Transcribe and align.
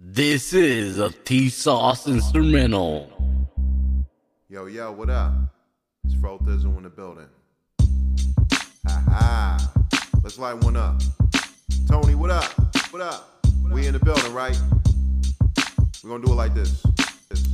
This 0.00 0.52
is 0.52 1.00
a 1.00 1.10
T 1.10 1.48
Sauce 1.48 2.06
instrumental. 2.06 3.10
Yo, 4.48 4.66
yo, 4.66 4.92
what 4.92 5.10
up? 5.10 5.32
It's 6.04 6.14
Fro 6.14 6.38
Thizzle 6.38 6.76
in 6.76 6.84
the 6.84 6.88
building. 6.88 7.26
Ha 8.86 9.04
ha. 9.08 9.72
Let's 10.22 10.38
light 10.38 10.54
one 10.62 10.76
up. 10.76 11.02
Tony, 11.88 12.14
what 12.14 12.30
up? 12.30 12.44
What 12.92 13.02
up? 13.02 13.44
We 13.72 13.88
in 13.88 13.92
the 13.92 13.98
building, 13.98 14.32
right? 14.32 14.56
We're 16.04 16.10
gonna 16.10 16.24
do 16.24 16.32
it 16.32 16.36
like 16.36 16.54
this. 16.54 16.80
this. 17.28 17.48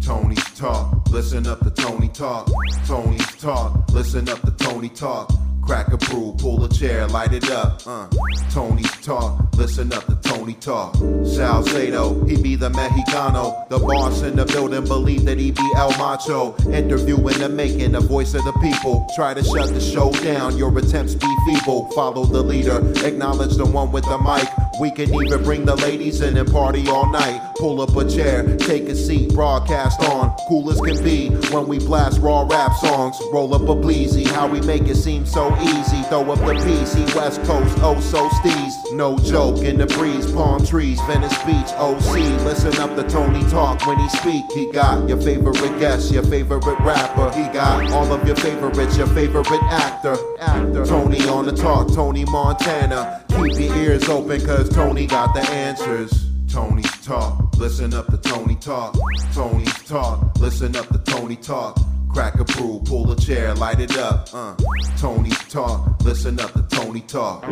Tony's 0.00 0.54
talk, 0.54 1.08
listen 1.10 1.48
up 1.48 1.60
to 1.64 1.70
Tony 1.70 2.08
talk. 2.10 2.48
Tony's 2.86 3.26
talk, 3.38 3.90
listen 3.90 4.28
up 4.28 4.40
to 4.42 4.52
Tony 4.52 4.88
talk. 4.88 5.32
Crack 5.66 5.92
a 5.92 5.96
brew, 5.96 6.34
pull 6.38 6.62
a 6.64 6.68
chair, 6.68 7.06
light 7.06 7.32
it 7.32 7.50
up. 7.50 7.80
Uh. 7.86 8.06
Tony's 8.50 8.90
talk, 9.02 9.40
listen 9.56 9.92
up 9.92 10.04
to 10.06 10.14
Tony 10.16 10.52
talk. 10.54 10.94
Salcedo, 11.24 12.22
he 12.24 12.40
be 12.40 12.54
the 12.54 12.70
Mexicano. 12.70 13.68
The 13.68 13.78
boss 13.78 14.22
in 14.22 14.36
the 14.36 14.44
building 14.44 14.84
believe 14.84 15.24
that 15.24 15.38
he 15.38 15.50
be 15.50 15.72
El 15.76 15.90
Macho. 15.98 16.54
Interviewing 16.70 17.38
the 17.38 17.48
making, 17.48 17.92
the 17.92 18.00
voice 18.00 18.34
of 18.34 18.44
the 18.44 18.52
people. 18.62 19.06
Try 19.16 19.34
to 19.34 19.42
shut 19.42 19.70
the 19.70 19.80
show 19.80 20.12
down, 20.12 20.56
your 20.56 20.76
attempts 20.78 21.14
be 21.14 21.36
feeble. 21.46 21.90
Follow 21.92 22.24
the 22.24 22.42
leader, 22.42 22.78
acknowledge 23.04 23.56
the 23.56 23.66
one 23.66 23.90
with 23.90 24.04
the 24.04 24.18
mic. 24.18 24.48
We 24.80 24.90
can 24.90 25.14
even 25.14 25.42
bring 25.44 25.64
the 25.64 25.76
ladies 25.76 26.20
in 26.20 26.36
and 26.36 26.50
party 26.50 26.88
all 26.88 27.10
night. 27.10 27.54
Pull 27.56 27.80
up 27.80 27.96
a 27.96 28.08
chair, 28.08 28.56
take 28.56 28.88
a 28.88 28.96
seat, 28.96 29.32
broadcast 29.32 30.00
on. 30.02 30.34
Cool 30.48 30.70
as 30.70 30.80
can 30.80 31.02
be 31.04 31.28
when 31.52 31.68
we 31.68 31.78
blast 31.78 32.20
raw 32.20 32.46
rap 32.48 32.72
songs. 32.74 33.16
Roll 33.32 33.54
up 33.54 33.62
a 33.62 33.74
bleezy, 33.74 34.26
how 34.26 34.48
we 34.48 34.60
make 34.62 34.82
it 34.82 34.96
seem 34.96 35.24
so 35.24 35.54
easy. 35.60 36.02
Throw 36.08 36.30
up 36.32 36.38
the 36.40 36.54
PC, 36.54 37.14
West 37.14 37.42
Coast, 37.44 37.78
oh 37.82 38.00
so 38.00 38.28
steez. 38.28 38.72
No 38.94 39.16
joke 39.18 39.58
in 39.58 39.78
the 39.78 39.86
breeze, 39.86 40.30
palm 40.32 40.64
trees, 40.66 41.00
Venice 41.02 41.36
Beach, 41.44 41.72
OC. 41.76 42.16
Listen 42.44 42.76
up 42.80 42.96
to 42.96 43.04
Tony 43.04 43.48
talk 43.50 43.86
when 43.86 43.98
he 43.98 44.08
speak. 44.08 44.44
He 44.52 44.70
got 44.72 45.08
your 45.08 45.20
favorite 45.20 45.78
guest, 45.78 46.12
your 46.12 46.24
favorite 46.24 46.64
rapper. 46.80 47.30
He 47.38 47.44
got 47.52 47.90
all 47.92 48.12
of 48.12 48.26
your 48.26 48.36
favorites, 48.36 48.96
your 48.96 49.06
favorite 49.08 49.46
actor. 49.64 50.16
Actor. 50.40 50.86
Tony 50.86 51.26
on 51.28 51.46
the 51.46 51.52
talk, 51.52 51.92
Tony 51.94 52.24
Montana. 52.24 53.22
Keep 53.28 53.58
your 53.58 53.76
ears 53.76 54.08
open, 54.08 54.44
cause 54.44 54.63
Tony 54.70 55.06
got 55.06 55.34
the 55.34 55.40
answers. 55.50 56.26
Tony's 56.48 57.04
talk, 57.04 57.56
listen 57.56 57.92
up 57.94 58.06
to 58.06 58.16
Tony 58.18 58.54
talk. 58.56 58.96
Tony's 59.32 59.82
talk, 59.84 60.38
listen 60.38 60.76
up 60.76 60.86
to 60.88 60.98
Tony 60.98 61.36
talk. 61.36 61.78
Crack 62.12 62.38
a 62.38 62.44
brew, 62.44 62.80
pull 62.84 63.10
a 63.10 63.16
chair, 63.16 63.54
light 63.54 63.80
it 63.80 63.96
up. 63.98 64.28
Uh. 64.32 64.54
Tony's 64.98 65.38
talk, 65.48 66.00
listen 66.02 66.38
up 66.38 66.52
to 66.52 66.62
Tony 66.70 67.00
talk. 67.00 67.44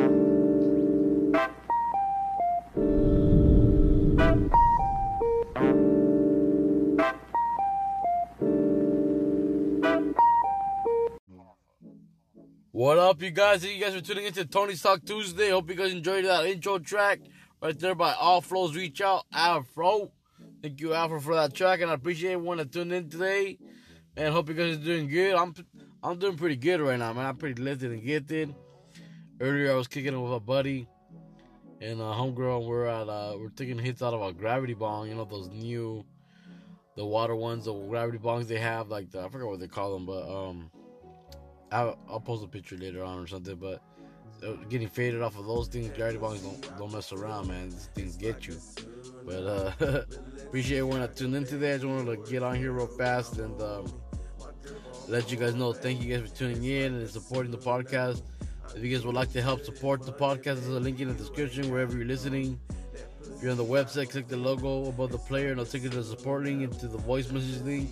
What 12.82 12.98
up, 12.98 13.22
you 13.22 13.30
guys? 13.30 13.62
Thank 13.62 13.76
you 13.76 13.80
guys 13.80 13.94
for 13.94 14.00
tuning 14.00 14.24
into 14.24 14.44
Tony's 14.44 14.82
Talk 14.82 15.04
Tuesday. 15.04 15.50
Hope 15.50 15.70
you 15.70 15.76
guys 15.76 15.92
enjoyed 15.92 16.24
that 16.24 16.46
intro 16.46 16.80
track 16.80 17.20
right 17.60 17.78
there 17.78 17.94
by 17.94 18.12
All 18.14 18.40
Flows 18.40 18.74
Reach 18.74 19.00
Out, 19.00 19.24
Afro. 19.32 20.10
Thank 20.62 20.80
you, 20.80 20.92
Afro, 20.92 21.20
for 21.20 21.36
that 21.36 21.54
track, 21.54 21.80
and 21.80 21.92
I 21.92 21.94
appreciate 21.94 22.32
everyone 22.32 22.56
that 22.56 22.72
tuned 22.72 22.92
in 22.92 23.08
today. 23.08 23.56
And 24.16 24.34
hope 24.34 24.48
you 24.48 24.56
guys 24.56 24.78
are 24.78 24.80
doing 24.80 25.06
good. 25.06 25.36
I'm 25.36 25.54
I'm 26.02 26.18
doing 26.18 26.36
pretty 26.36 26.56
good 26.56 26.80
right 26.80 26.98
now, 26.98 27.12
man. 27.12 27.24
I'm 27.24 27.36
pretty 27.36 27.62
lifted 27.62 27.92
and 27.92 28.02
gifted. 28.02 28.52
Earlier, 29.40 29.70
I 29.70 29.76
was 29.76 29.86
kicking 29.86 30.14
it 30.14 30.18
with 30.18 30.32
a 30.32 30.40
buddy 30.40 30.88
and 31.80 32.00
a 32.00 32.04
homegirl. 32.12 32.66
We're 32.66 32.86
at 32.86 33.08
uh, 33.08 33.36
we're 33.38 33.50
taking 33.50 33.78
hits 33.78 34.02
out 34.02 34.12
of 34.12 34.22
a 34.22 34.32
gravity 34.32 34.74
bong. 34.74 35.08
You 35.08 35.14
know 35.14 35.24
those 35.24 35.50
new, 35.50 36.04
the 36.96 37.06
water 37.06 37.36
ones, 37.36 37.66
the 37.66 37.74
gravity 37.74 38.18
bongs 38.18 38.48
they 38.48 38.58
have. 38.58 38.88
Like 38.88 39.12
the, 39.12 39.20
I 39.20 39.28
forgot 39.28 39.46
what 39.46 39.60
they 39.60 39.68
call 39.68 39.94
them, 39.94 40.04
but 40.04 40.28
um, 40.28 40.68
I'll, 41.72 41.98
I'll 42.08 42.20
post 42.20 42.44
a 42.44 42.48
picture 42.48 42.76
later 42.76 43.02
on 43.02 43.18
or 43.18 43.26
something. 43.26 43.56
But 43.56 43.82
uh, 44.46 44.52
getting 44.68 44.88
faded 44.88 45.22
off 45.22 45.38
of 45.38 45.46
those 45.46 45.68
things, 45.68 45.90
gravity 45.96 46.18
bongs 46.18 46.42
don't 46.42 46.78
don't 46.78 46.92
mess 46.92 47.12
around, 47.12 47.48
man. 47.48 47.70
These 47.70 47.88
things 47.94 48.16
get 48.16 48.46
you. 48.46 48.56
But 49.24 49.44
uh, 49.44 49.72
appreciate 50.42 50.78
everyone 50.78 51.00
that 51.00 51.16
tuned 51.16 51.34
in 51.34 51.44
today. 51.44 51.74
I 51.74 51.76
just 51.78 51.86
wanted 51.86 52.24
to 52.24 52.30
get 52.30 52.42
on 52.42 52.56
here 52.56 52.72
real 52.72 52.86
fast 52.86 53.38
and 53.38 53.60
um, 53.62 53.92
let 55.08 55.30
you 55.30 55.36
guys 55.36 55.54
know. 55.54 55.72
Thank 55.72 56.02
you 56.02 56.16
guys 56.16 56.28
for 56.28 56.36
tuning 56.36 56.64
in 56.64 56.94
and 56.94 57.08
supporting 57.08 57.52
the 57.52 57.58
podcast. 57.58 58.22
If 58.74 58.82
you 58.82 58.94
guys 58.94 59.04
would 59.04 59.14
like 59.14 59.32
to 59.32 59.42
help 59.42 59.64
support 59.64 60.02
the 60.04 60.12
podcast, 60.12 60.42
there's 60.44 60.68
a 60.68 60.80
link 60.80 61.00
in 61.00 61.08
the 61.08 61.14
description 61.14 61.70
wherever 61.70 61.96
you're 61.96 62.06
listening. 62.06 62.58
If 63.22 63.42
you're 63.42 63.50
on 63.50 63.58
the 63.58 63.64
website, 63.64 64.10
click 64.10 64.28
the 64.28 64.36
logo 64.36 64.88
above 64.88 65.12
the 65.12 65.18
player 65.18 65.50
and 65.50 65.60
I'll 65.60 65.66
take 65.66 65.82
you 65.82 65.90
to 65.90 65.96
the 65.96 66.04
support 66.04 66.44
link 66.44 66.62
into 66.62 66.88
the 66.88 66.98
voice 66.98 67.30
message 67.30 67.60
link. 67.62 67.90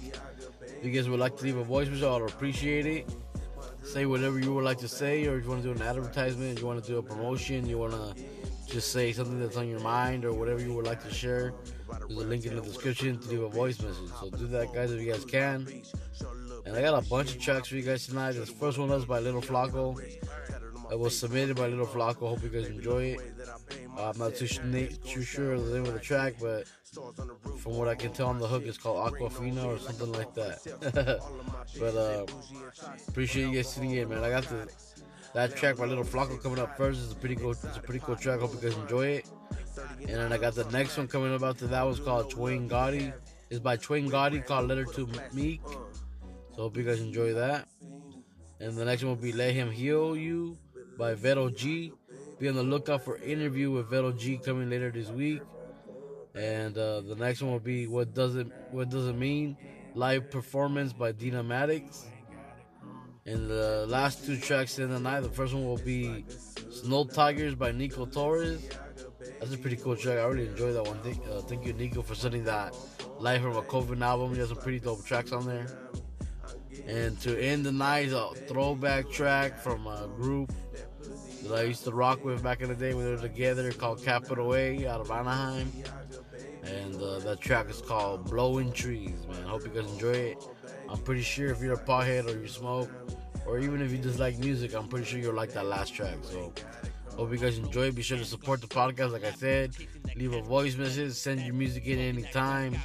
If 0.63 0.85
you 0.85 0.91
guys 0.91 1.09
would 1.09 1.21
like 1.21 1.37
to 1.37 1.45
leave 1.45 1.59
a 1.59 1.65
voice 1.65 1.89
message, 1.89 2.05
I'd 2.05 2.23
appreciate 2.23 2.87
it. 2.87 3.09
Say 3.83 4.07
whatever 4.07 4.39
you 4.39 4.55
would 4.55 4.65
like 4.65 4.79
to 4.79 4.89
say, 4.89 5.27
or 5.27 5.39
if 5.39 5.45
you 5.45 5.51
want 5.51 5.63
to 5.63 5.75
do 5.75 5.81
an 5.81 5.87
advertisement, 5.87 6.61
you 6.61 6.67
want 6.67 6.83
to 6.83 6.91
do 6.91 6.99
a 6.99 7.03
promotion, 7.03 7.67
you 7.67 7.79
want 7.79 7.93
to 7.93 8.15
just 8.67 8.93
say 8.93 9.13
something 9.13 9.41
that's 9.41 9.57
on 9.57 9.69
your 9.69 9.81
mind, 9.81 10.25
or 10.25 10.33
whatever 10.33 10.61
you 10.61 10.73
would 10.75 10.87
like 10.87 11.03
to 11.03 11.13
share. 11.13 11.53
There's 11.89 12.21
a 12.21 12.27
link 12.27 12.45
in 12.47 12.55
the 12.55 12.63
description 12.63 13.19
to 13.19 13.29
leave 13.29 13.43
a 13.43 13.49
voice 13.49 13.81
message. 13.81 14.11
So 14.21 14.31
do 14.31 14.47
that, 14.49 14.73
guys, 14.73 14.93
if 14.93 15.01
you 15.01 15.11
guys 15.11 15.25
can. 15.25 15.67
And 16.67 16.77
I 16.77 16.83
got 16.83 17.05
a 17.05 17.09
bunch 17.09 17.35
of 17.35 17.41
tracks 17.41 17.69
for 17.69 17.77
you 17.77 17.83
guys 17.83 18.07
tonight. 18.07 18.33
This 18.33 18.51
first 18.51 18.79
one 18.79 18.91
was 18.91 19.05
by 19.05 19.19
Little 19.19 19.43
Flacko. 19.43 19.99
It 20.91 20.99
was 20.99 21.19
submitted 21.19 21.57
by 21.57 21.69
Little 21.69 21.87
Flacko. 21.87 22.29
Hope 22.29 22.43
you 22.43 22.49
guys 22.49 22.67
enjoy 22.67 23.17
it. 23.17 23.21
Uh, 23.97 24.11
I'm 24.11 24.19
not 24.19 24.35
too, 24.35 24.47
too 24.47 25.23
sure 25.23 25.53
of 25.55 25.67
the 25.67 25.75
name 25.75 25.87
of 25.87 25.95
the 25.95 26.01
track, 26.01 26.35
but 26.41 26.65
from 26.93 27.77
what 27.77 27.89
I 27.89 27.95
can 27.95 28.13
tell 28.13 28.29
on 28.29 28.39
the 28.39 28.47
hook, 28.47 28.65
it's 28.67 28.79
called 28.79 29.13
Aquafina 29.13 29.65
or 29.65 29.79
something 29.79 30.13
like 30.13 30.35
that. 30.35 31.21
but 31.79 31.97
uh, 31.97 32.27
appreciate 33.09 33.49
you 33.49 33.55
guys 33.55 33.75
tuning 33.75 33.93
in, 33.93 34.09
man. 34.09 34.25
I 34.25 34.31
got 34.31 34.45
the 34.45 34.69
that 35.35 35.55
track 35.55 35.77
by 35.77 35.85
Little 35.85 36.05
Flacko 36.05 36.43
coming 36.43 36.59
up 36.59 36.77
first. 36.77 37.03
It's 37.03 37.13
a 37.13 37.17
pretty 37.17 37.37
cool, 37.37 37.53
it's 37.53 37.77
a 37.77 37.81
pretty 37.81 38.01
cool 38.01 38.17
track. 38.17 38.41
Hope 38.41 38.53
you 38.55 38.69
guys 38.69 38.77
enjoy 38.77 39.07
it. 39.07 39.31
And 40.01 40.17
then 40.17 40.33
I 40.33 40.39
got 40.39 40.55
the 40.55 40.65
next 40.65 40.97
one 40.97 41.07
coming 41.07 41.33
up 41.33 41.43
after 41.43 41.67
that 41.69 41.83
was 41.83 42.01
called 42.01 42.31
Twain 42.31 42.69
Gotti. 42.69 43.13
It's 43.49 43.61
by 43.61 43.77
Twain 43.77 44.11
Gotti 44.11 44.45
called 44.45 44.69
Letter 44.69 44.85
to 44.85 45.09
Meek. 45.33 45.63
So 45.65 46.63
hope 46.63 46.77
you 46.77 46.83
guys 46.83 47.01
enjoy 47.01 47.35
that. 47.35 47.69
And 48.59 48.77
the 48.77 48.85
next 48.85 49.03
one 49.03 49.11
will 49.11 49.23
be 49.23 49.33
Let 49.33 49.55
Him 49.55 49.71
Heal 49.71 50.17
You 50.17 50.59
by 50.99 51.15
Vero 51.15 51.49
G. 51.49 51.93
Be 52.39 52.49
on 52.49 52.57
the 52.57 52.63
lookout 52.63 53.05
for 53.05 53.17
interview 53.19 53.71
with 53.71 53.89
Vero 53.89 54.13
G 54.13 54.37
coming 54.39 54.69
later 54.69 54.91
this 54.91 55.11
week. 55.11 55.43
And 56.35 56.77
uh, 56.79 57.01
the 57.01 57.17
next 57.17 57.43
one 57.43 57.53
will 57.53 57.59
be 57.59 57.87
What 57.87 58.15
Does 58.15 58.37
It 58.37 58.47
What 58.71 58.89
Does 58.89 59.09
It 59.09 59.17
Mean? 59.17 59.57
Live 59.95 60.31
performance 60.31 60.93
by 60.93 61.13
Deena 61.13 61.43
Maddox. 61.43 62.07
And 63.27 63.49
the 63.49 63.87
last 63.89 64.25
two 64.25 64.39
tracks 64.39 64.79
in 64.79 64.91
the 64.91 64.99
night, 64.99 65.21
the 65.21 65.29
first 65.29 65.53
one 65.53 65.65
will 65.65 65.79
be 65.79 66.25
Snow 66.71 67.05
Tigerz 67.05 67.57
by 67.57 67.71
Niko 67.73 68.11
Torres. 68.11 68.69
That's 69.39 69.53
a 69.53 69.59
pretty 69.59 69.77
cool 69.77 69.97
track. 69.97 70.19
I 70.19 70.25
really 70.25 70.47
enjoyed 70.49 70.75
that 70.75 70.85
one. 70.85 70.99
Thank, 71.01 71.19
uh, 71.29 71.41
thank 71.41 71.67
you, 71.67 71.75
Niko, 71.75 72.05
for 72.05 72.15
sending 72.15 72.45
that 72.45 72.75
live 73.19 73.43
from 73.43 73.57
a 73.57 73.63
Coven 73.63 74.03
album. 74.03 74.33
He 74.33 74.41
has 74.41 74.49
some 74.49 74.59
pretty 74.59 74.81
dope 74.81 75.05
tracks 75.05 75.33
on 75.33 75.47
there. 75.47 75.67
And 76.87 77.21
to 77.21 77.39
end 77.39 77.65
the 77.67 77.73
night, 77.73 78.11
a 78.13 78.35
throwback 78.49 79.11
track 79.11 79.59
from 79.59 79.87
a 79.87 80.09
group 80.17 80.53
that 81.45 81.59
I 81.59 81.63
used 81.63 81.85
to 81.85 81.93
rock 81.93 82.25
with 82.25 82.43
back 82.43 82.63
in 82.63 82.69
the 82.69 82.75
day 82.75 82.95
when 82.95 83.05
they 83.05 83.11
were 83.11 83.17
together 83.17 83.71
called 83.73 84.03
Capital 84.03 84.55
A 84.55 84.87
out 84.87 85.01
of 85.01 85.11
Anaheim. 85.11 85.71
And 86.65 87.01
uh, 87.01 87.19
that 87.21 87.41
track 87.41 87.71
is 87.71 87.81
called 87.81 88.29
Blowing 88.29 88.73
Trees, 88.73 89.27
man. 89.29 89.43
Hope 89.45 89.63
you 89.63 89.69
guys 89.69 89.91
enjoy 89.91 90.13
it. 90.13 90.45
I'm 90.89 90.99
pretty 90.99 91.23
sure 91.23 91.51
if 91.51 91.61
you're 91.63 91.75
a 91.75 91.85
pothead 91.85 92.27
or 92.27 92.39
you 92.41 92.49
smoke, 92.49 92.91
or 93.47 93.59
even 93.59 93.81
if 93.81 93.91
you 93.91 93.99
just 93.99 94.19
like 94.19 94.39
music, 94.39 94.75
I'm 94.75 94.89
pretty 94.89 95.07
sure 95.07 95.19
you'll 95.19 95.35
like 95.35 95.53
that 95.55 95.67
last 95.67 95.95
track. 95.95 96.17
So, 96.23 96.53
hope 97.17 97.33
you 97.33 97.39
guys 97.39 97.59
enjoy 97.59 97.87
it. 97.87 97.95
Be 97.95 98.03
sure 98.03 98.19
to 98.19 98.25
support 98.25 98.61
the 98.61 98.67
podcast, 98.67 99.13
like 99.13 99.25
I 99.25 99.33
said. 99.33 99.75
Leave 100.17 100.35
a 100.35 100.43
voice 100.43 100.77
message, 100.77 101.13
send 101.13 101.41
your 101.41 101.55
music 101.55 101.87
in 101.87 101.99
anytime 101.99 102.77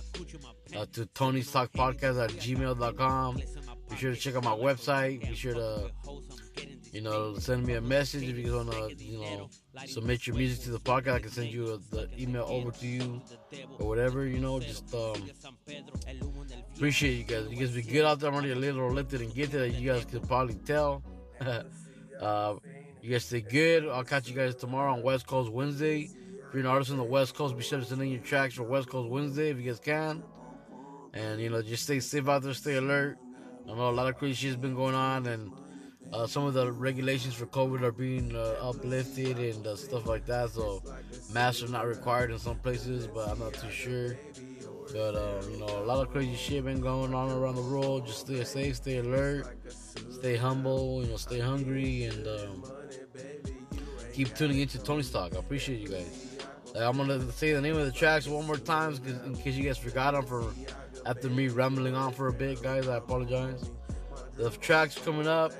uh, 0.75 0.85
to 0.93 1.05
Tony's 1.07 1.51
Talk 1.51 1.71
Podcast 1.73 2.23
at 2.23 2.31
gmail.com. 2.31 3.41
Be 3.89 3.95
sure 3.97 4.11
to 4.13 4.17
check 4.17 4.35
out 4.35 4.43
my 4.43 4.51
website. 4.51 5.21
Be 5.27 5.35
sure 5.35 5.53
to, 5.53 5.91
you 6.95 7.01
know, 7.01 7.35
send 7.37 7.65
me 7.65 7.73
a 7.73 7.81
message 7.81 8.23
if 8.23 8.37
you 8.37 8.55
want 8.55 8.71
to, 8.71 8.95
you 9.03 9.19
know, 9.19 9.49
submit 9.85 10.25
your 10.25 10.37
music 10.37 10.63
to 10.63 10.69
the 10.69 10.79
podcast. 10.79 11.13
I 11.15 11.19
can 11.19 11.29
send 11.29 11.51
you 11.51 11.73
a, 11.73 11.77
the 11.93 12.09
email 12.17 12.45
over 12.47 12.71
to 12.71 12.87
you 12.87 13.21
or 13.79 13.87
whatever, 13.89 14.25
you 14.25 14.39
know. 14.39 14.61
Just 14.61 14.95
um, 14.95 15.29
appreciate 16.73 17.15
you 17.15 17.23
guys. 17.25 17.47
You 17.49 17.57
guys 17.57 17.71
be 17.71 17.81
good 17.81 18.05
out 18.05 18.21
there. 18.21 18.29
I'm 18.29 18.35
already 18.35 18.51
a 18.51 18.55
little 18.55 18.89
lifted 18.89 19.19
and 19.19 19.35
gifted, 19.35 19.61
as 19.61 19.77
you 19.77 19.91
guys 19.91 20.05
could 20.05 20.25
probably 20.25 20.55
tell. 20.65 21.03
uh, 22.21 22.55
you 23.01 23.11
guys 23.11 23.25
stay 23.25 23.41
good. 23.41 23.89
I'll 23.89 24.05
catch 24.05 24.29
you 24.29 24.33
guys 24.35 24.55
tomorrow 24.55 24.93
on 24.93 25.03
West 25.03 25.27
Coast 25.27 25.51
Wednesday. 25.51 26.09
If 26.47 26.53
you're 26.53 26.61
an 26.61 26.65
artist 26.65 26.91
on 26.91 26.97
the 26.97 27.03
West 27.03 27.35
Coast, 27.35 27.57
be 27.57 27.63
sure 27.63 27.79
to 27.79 27.85
send 27.85 28.01
in 28.03 28.07
your 28.07 28.21
tracks 28.21 28.53
for 28.53 28.63
West 28.63 28.87
Coast 28.87 29.09
Wednesday 29.09 29.49
if 29.49 29.57
you 29.57 29.63
guys 29.63 29.81
can. 29.81 30.23
And, 31.13 31.41
you 31.41 31.49
know, 31.49 31.61
just 31.61 31.83
stay 31.83 31.99
safe 31.99 32.29
out 32.29 32.43
there, 32.43 32.53
stay 32.53 32.75
alert. 32.75 33.17
I 33.69 33.75
know 33.75 33.89
a 33.89 33.91
lot 33.91 34.07
of 34.07 34.15
crazy 34.15 34.35
shit's 34.35 34.55
been 34.55 34.75
going 34.75 34.95
on, 34.95 35.25
and 35.25 35.51
uh, 36.13 36.27
some 36.27 36.45
of 36.45 36.53
the 36.53 36.71
regulations 36.71 37.33
for 37.33 37.45
COVID 37.47 37.81
are 37.81 37.91
being 37.91 38.35
uh, 38.35 38.55
uplifted 38.61 39.37
and 39.37 39.65
uh, 39.65 39.75
stuff 39.75 40.07
like 40.07 40.25
that. 40.25 40.49
So 40.51 40.81
masks 41.33 41.63
are 41.63 41.67
not 41.67 41.87
required 41.87 42.31
in 42.31 42.39
some 42.39 42.57
places, 42.57 43.07
but 43.07 43.29
I'm 43.29 43.39
not 43.39 43.53
too 43.53 43.69
sure. 43.69 44.17
But 44.93 45.15
um, 45.15 45.51
you 45.51 45.57
know, 45.57 45.79
a 45.79 45.85
lot 45.85 46.05
of 46.05 46.11
crazy 46.11 46.35
shit 46.35 46.63
been 46.63 46.79
going 46.79 47.13
on 47.13 47.31
around 47.31 47.55
the 47.55 47.61
world. 47.61 48.05
Just 48.05 48.21
stay 48.21 48.43
safe, 48.43 48.77
stay 48.77 48.97
alert, 48.97 49.47
stay 50.11 50.35
humble, 50.35 51.03
you 51.03 51.09
know, 51.09 51.17
stay 51.17 51.39
hungry, 51.39 52.03
and 52.03 52.27
um, 52.27 52.63
keep 54.13 54.33
tuning 54.35 54.59
into 54.59 54.77
Tony's 54.81 55.09
Talk. 55.09 55.35
I 55.35 55.39
appreciate 55.39 55.81
you 55.81 55.89
guys. 55.89 56.37
I'm 56.75 56.97
gonna 56.97 57.31
say 57.31 57.53
the 57.53 57.61
name 57.61 57.77
of 57.77 57.85
the 57.85 57.91
tracks 57.91 58.27
one 58.27 58.45
more 58.45 58.57
time, 58.57 58.99
in 59.25 59.35
case 59.35 59.55
you 59.55 59.63
guys 59.63 59.77
forgot 59.77 60.13
them 60.13 60.25
for 60.25 60.43
after 61.05 61.29
me 61.29 61.47
rambling 61.47 61.95
on 61.95 62.11
for 62.11 62.27
a 62.27 62.33
bit, 62.33 62.61
guys. 62.61 62.87
I 62.87 62.97
apologize. 62.97 63.71
The 64.37 64.49
tracks 64.49 64.97
coming 64.97 65.27
up 65.27 65.53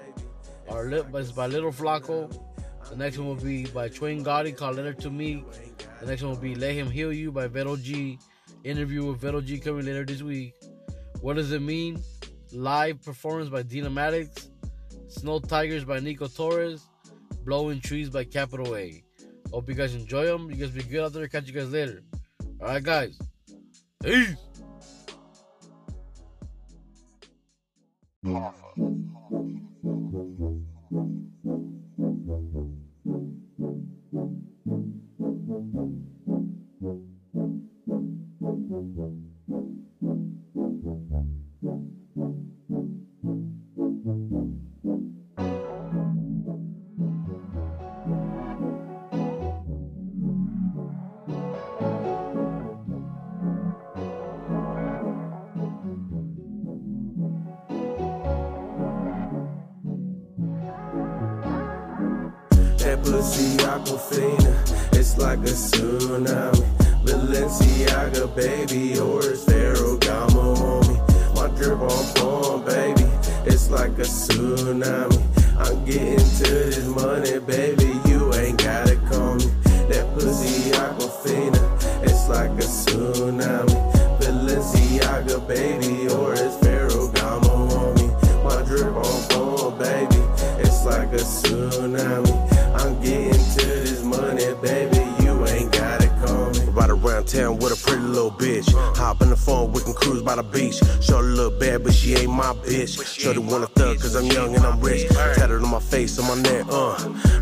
are 0.69 0.85
lit 0.85 1.11
by, 1.11 1.23
by 1.23 1.47
Little 1.47 1.71
Flacko. 1.71 2.31
The 2.89 2.95
next 2.95 3.17
one 3.17 3.27
will 3.27 3.35
be 3.35 3.65
by 3.65 3.89
Twain 3.89 4.23
Gotti 4.23 4.55
called 4.55 4.77
Letter 4.77 4.93
to 4.93 5.09
Me. 5.09 5.43
The 5.99 6.05
next 6.05 6.21
one 6.21 6.31
will 6.31 6.39
be 6.39 6.55
Let 6.55 6.73
Him 6.73 6.89
Heal 6.89 7.11
You 7.11 7.31
by 7.31 7.47
Vero 7.47 7.75
G. 7.75 8.19
Interview 8.63 9.05
with 9.05 9.19
Vero 9.19 9.41
G 9.41 9.59
coming 9.59 9.85
later 9.85 10.05
this 10.05 10.21
week. 10.21 10.53
What 11.21 11.35
does 11.35 11.51
it 11.51 11.61
mean? 11.61 12.01
Live 12.51 13.01
performance 13.01 13.49
by 13.49 13.63
Deena 13.63 13.89
Maddox. 13.89 14.49
Snow 15.07 15.39
Tigerz 15.39 15.85
by 15.85 15.99
Niko 15.99 16.33
Torres. 16.35 16.85
Blowing 17.43 17.79
Trees 17.79 18.09
by 18.09 18.23
Capital 18.23 18.75
A. 18.75 19.03
Hope 19.51 19.69
you 19.69 19.75
guys 19.75 19.95
enjoy 19.95 20.25
them. 20.25 20.49
You 20.49 20.57
guys 20.57 20.71
be 20.71 20.83
good 20.83 21.03
out 21.03 21.13
there. 21.13 21.27
Catch 21.27 21.47
you 21.47 21.53
guys 21.53 21.71
later. 21.71 22.03
Alright, 22.61 22.83
guys. 22.83 23.19
Peace. 24.03 24.35
Aquafina, 63.85 64.97
it's 64.97 65.17
like 65.17 65.39
a 65.39 65.53
tsunami. 65.53 66.65
Balenciaga, 67.05 68.35
baby, 68.35 68.99
or 68.99 69.21
beach. 100.55 100.79
Shorty 101.01 101.27
look 101.27 101.59
bad, 101.59 101.83
but 101.83 101.93
she 101.93 102.15
ain't 102.15 102.31
my 102.31 102.53
bitch. 102.63 103.03
Shorty 103.05 103.39
wanna 103.39 103.67
thug, 103.67 103.99
cause 103.99 104.15
I'm 104.15 104.25
young 104.25 104.55
and 104.55 104.65
I'm 104.65 104.79
rich. 104.79 105.07
Tatted 105.09 105.61
on 105.61 105.69
my 105.69 105.79
face, 105.79 106.17
on 106.17 106.25
my 106.27 106.41
neck, 106.41 106.65
uh. 106.69 106.95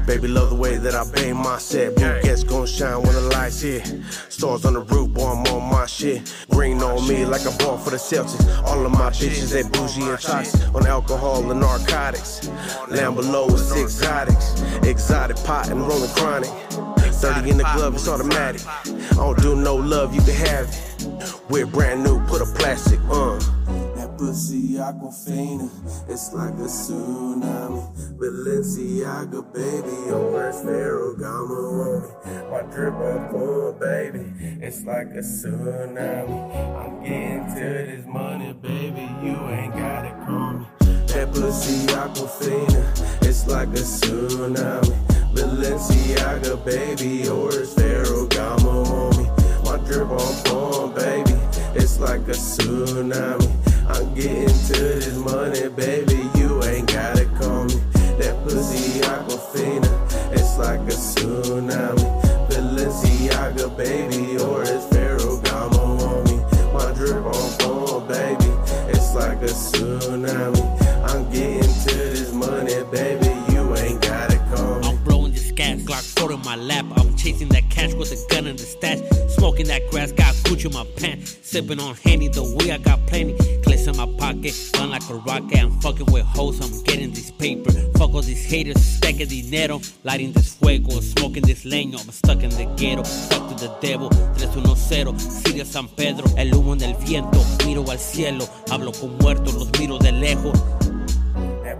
Baby, 0.08 0.28
love 0.28 0.50
the 0.50 0.56
way 0.56 0.78
that 0.78 0.96
I 0.96 1.10
bang 1.12 1.38
my 1.38 1.58
set. 1.60 1.96
Blue 1.96 2.22
gas 2.24 2.44
gon' 2.44 2.66
shine 2.66 3.02
when 3.04 3.14
the 3.14 3.22
lights 3.22 3.62
hit. 3.62 3.86
Stars 4.30 4.66
on 4.66 4.74
the 4.74 4.82
roof, 4.82 5.10
boy, 5.14 5.32
I'm 5.32 5.46
on 5.54 5.72
my 5.72 5.86
shit. 5.86 6.34
Green 6.50 6.82
on 6.82 7.08
me 7.08 7.26
like 7.26 7.46
a 7.46 7.56
ball 7.64 7.78
for 7.78 7.92
the 7.92 7.98
Celtics. 7.98 8.44
All 8.66 8.86
of 8.86 8.92
my 8.92 9.12
bitches, 9.12 9.54
they 9.54 9.64
bougie 9.64 10.02
and 10.02 10.20
toxic. 10.20 10.76
On 10.76 10.86
alcohol 10.88 11.50
and 11.52 11.60
narcotics. 11.62 12.50
Lamb 12.90 13.16
below 13.16 13.48
is 13.48 13.72
exotics. 13.72 14.62
Exotic 14.84 15.38
pot 15.46 15.70
and 15.70 15.80
rolling 15.88 16.10
chronic. 16.12 16.50
30 17.24 17.52
in 17.52 17.58
the 17.58 17.64
glove, 17.76 17.94
it's 17.94 18.08
automatic. 18.08 18.62
I 18.68 19.16
don't 19.16 19.40
do 19.42 19.56
no 19.56 19.76
love, 19.76 20.14
you 20.14 20.22
can 20.22 20.34
have 20.34 20.68
it. 20.68 20.93
We're 21.50 21.66
brand 21.66 22.04
new, 22.04 22.20
put 22.28 22.42
a 22.42 22.46
plastic, 22.46 23.00
on. 23.10 23.40
That 23.96 24.18
pussy 24.18 24.76
aquafina, 24.76 25.70
it's 26.10 26.34
like 26.34 26.54
a 26.54 26.68
tsunami. 26.68 27.82
Balenciaga, 28.18 29.42
baby, 29.54 29.96
your 30.08 30.32
worst 30.32 30.66
Ferragamo 30.66 31.62
on 31.86 32.02
me. 32.02 32.52
My 32.52 32.62
drip 32.74 32.94
on, 32.96 33.80
baby, 33.80 34.34
it's 34.62 34.84
like 34.84 35.08
a 35.08 35.22
tsunami. 35.22 36.56
I'm 36.78 37.04
getting 37.04 37.46
to 37.56 37.62
this 37.62 38.06
money, 38.06 38.54
baby, 38.54 39.08
you 39.22 39.36
ain't 39.50 39.74
gotta 39.74 40.12
call 40.26 40.54
me. 40.54 40.66
That 41.08 41.32
pussy 41.32 41.86
aquafina, 41.88 43.24
it's 43.24 43.48
like 43.48 43.70
a 43.70 43.84
tsunami. 43.84 44.98
Balenciaga, 45.34 46.64
baby, 46.66 47.28
or 47.28 47.50
it's 47.50 47.74
Ferragamo 47.74 48.86
on 48.88 49.18
me. 49.18 49.30
My 49.64 49.78
drip 49.88 50.10
on 50.10 50.44
baby, 50.44 50.63
it's 51.76 52.00
like 52.00 52.22
a 52.22 52.32
tsunami. 52.32 53.50
I'm 53.88 54.14
getting 54.14 54.48
to 54.48 54.74
this 54.74 55.18
money, 55.18 55.70
baby, 55.70 56.30
you 56.36 56.64
ain't 56.64 56.88
gotta 56.88 57.26
call 57.40 57.66
me. 57.66 57.76
That 58.20 58.42
pussy 58.44 59.02
aquafina, 59.02 59.90
it's 60.32 60.58
like 60.58 60.80
a 60.82 60.96
tsunami. 60.96 62.04
Balenciaga, 62.50 63.76
baby, 63.76 64.38
or 64.38 64.62
it's 64.62 64.86
Ferragamo 64.88 66.00
on 66.02 66.24
me. 66.26 66.38
My 66.74 66.94
drip 66.94 67.26
on 67.26 67.50
form, 67.60 68.08
baby, 68.08 68.52
it's 68.90 69.14
like 69.16 69.42
a 69.42 69.52
tsunami. 69.52 70.64
I'm 71.10 71.30
getting 71.32 71.62
to 71.62 71.96
this 71.96 72.32
money, 72.32 72.84
baby, 72.92 73.28
you 73.52 73.76
ain't 73.78 74.02
gotta 74.02 74.38
call 74.56 74.80
me. 74.80 74.88
I'm 74.88 75.04
blowing 75.04 75.34
this 75.34 75.52
gas, 75.52 75.82
Glock 75.82 76.20
4 76.20 76.34
in 76.34 76.42
my 76.42 76.56
lap. 76.56 76.86
I'm 76.96 77.16
chasing 77.18 77.50
that 77.50 77.70
cash 77.70 77.94
with 77.94 78.12
a 78.12 78.34
gun 78.34 78.48
in 78.48 78.56
the 78.56 78.64
stash. 78.64 79.00
Smoking 79.36 79.68
that 79.68 79.90
grass, 79.92 80.12
got 80.12 80.33
Gucci 80.44 80.66
in 80.66 80.74
my 80.74 80.86
pants. 80.98 81.38
Sipping 81.42 81.80
on 81.80 81.96
Henny, 81.96 82.28
the 82.28 82.44
way 82.44 82.72
I 82.72 82.78
got 82.78 83.06
plenty. 83.08 83.36
Clips 83.62 83.88
in 83.88 83.98
my 83.98 84.06
pocket, 84.18 84.54
gun 84.74 84.90
like 84.92 85.08
a 85.10 85.16
rocket. 85.16 85.60
I'm 85.60 85.72
fucking 85.82 86.12
with 86.12 86.26
hoes, 86.26 86.60
I'm 86.62 86.84
getting 86.84 87.12
this 87.12 87.32
paper. 87.32 87.72
Fuck 87.98 88.14
all 88.14 88.22
these 88.22 88.46
haters, 88.46 88.82
stacking 88.82 89.28
dinero. 89.28 89.82
Lighting 90.04 90.34
this 90.34 90.56
fuego, 90.56 91.00
smoking 91.00 91.44
this 91.44 91.64
leño. 91.66 92.00
I'm 92.00 92.12
stuck 92.12 92.44
in 92.44 92.50
the 92.50 92.66
ghetto, 92.78 93.04
stuck 93.04 93.50
to 93.50 93.56
the 93.56 93.76
devil. 93.82 94.10
310, 94.10 95.20
Siria 95.20 95.66
San 95.66 95.88
Pedro. 95.88 96.26
El 96.38 96.54
humo 96.54 96.74
en 96.74 96.84
el 96.84 96.96
viento, 96.96 97.44
miro 97.66 97.90
al 97.90 98.00
cielo. 98.00 98.48
Hablo 98.70 98.92
con 98.92 99.18
muertos, 99.18 99.54
los 99.54 99.70
miro 99.80 99.98
de 99.98 100.12
lejos. 100.12 100.54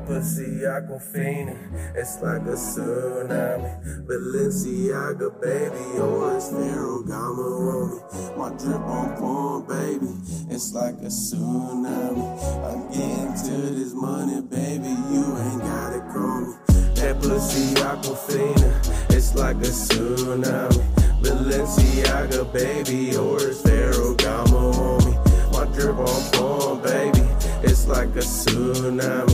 Pussy 0.06 0.66
aquafina, 0.66 1.56
it's 1.96 2.22
like 2.22 2.42
a 2.42 2.56
tsunami. 2.56 4.06
Balenciaga, 4.06 5.30
baby, 5.42 6.00
or 6.00 6.36
it's 6.36 6.50
Ferragamo 6.50 7.48
on 7.72 7.90
me. 7.90 8.38
My 8.38 8.50
drip 8.58 8.82
on 8.82 9.16
porn, 9.16 9.66
baby, 9.66 10.12
it's 10.50 10.74
like 10.74 10.96
a 10.96 11.08
tsunami. 11.08 12.26
I'm 12.68 12.88
getting 12.90 13.34
to 13.46 13.74
this 13.74 13.94
money, 13.94 14.42
baby, 14.42 14.90
you 15.10 15.24
ain't 15.40 15.62
gotta 15.62 16.02
call 16.12 16.42
me. 16.42 16.54
That 16.96 17.22
pussy 17.22 17.74
aquafina, 17.76 19.16
it's 19.16 19.36
like 19.36 19.56
a 19.56 19.72
tsunami. 19.72 20.84
Balenciaga, 21.22 22.52
baby, 22.52 23.16
or 23.16 23.38
it's 23.38 23.62
Ferragamo 23.62 24.74
on 24.76 25.06
me. 25.06 25.18
My 25.54 25.66
drip 25.74 25.98
on 25.98 26.24
porn, 26.34 26.82
baby, 26.82 27.26
it's 27.64 27.88
like 27.88 28.10
a 28.10 28.20
tsunami. 28.20 29.33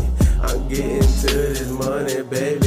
This 1.59 1.69
money, 1.71 2.23
baby. 2.23 2.58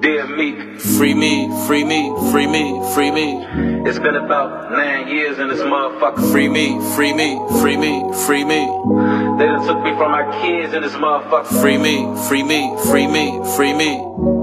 Dear 0.00 0.26
me, 0.28 0.78
Free 0.78 1.12
me, 1.12 1.50
free 1.66 1.82
me, 1.82 2.14
free 2.30 2.46
me, 2.46 2.80
free 2.94 3.10
me. 3.10 3.44
it's 3.84 3.98
been 3.98 4.14
about 4.14 4.70
nine 4.70 5.08
years 5.08 5.40
in 5.40 5.48
this 5.48 5.58
motherfucker. 5.58 6.30
Free 6.30 6.48
me, 6.48 6.78
free 6.94 7.12
me, 7.12 7.36
free 7.60 7.76
me, 7.76 8.12
free 8.26 8.44
me. 8.44 8.60
They 9.38 9.46
done 9.46 9.66
took 9.66 9.82
me 9.82 9.90
from 9.96 10.12
my 10.12 10.40
kids 10.40 10.72
in 10.72 10.82
this 10.82 10.92
motherfucker. 10.92 11.60
Free 11.60 11.78
me, 11.78 12.14
free 12.28 12.44
me, 12.44 12.76
free 12.88 13.08
me, 13.08 13.42
free 13.56 13.72
me. 13.72 14.39